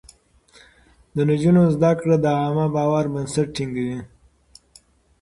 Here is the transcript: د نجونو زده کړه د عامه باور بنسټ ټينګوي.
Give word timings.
د 1.15 1.17
نجونو 1.29 1.63
زده 1.75 1.91
کړه 1.99 2.15
د 2.21 2.25
عامه 2.39 2.65
باور 2.75 3.05
بنسټ 3.13 3.47
ټينګوي. 3.57 3.99